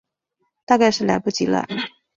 [0.65, 1.63] 大概是来不及了